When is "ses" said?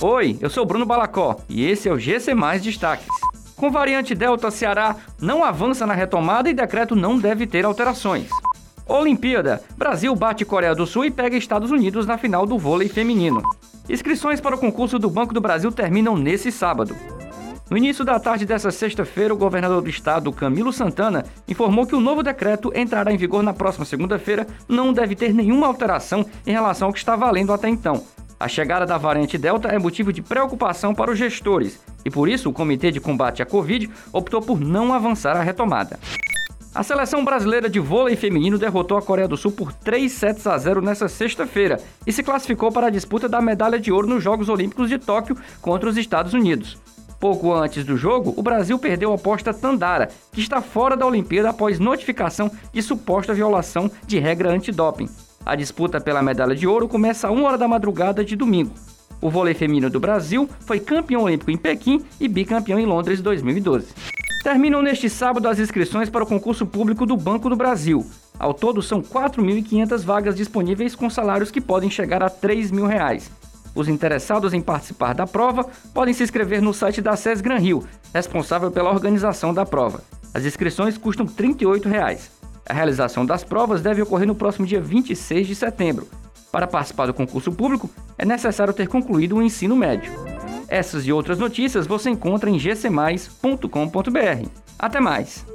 77.16-77.40